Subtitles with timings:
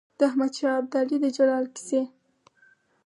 [0.17, 2.01] د احمد شاه ابدالي د جلال کیسې.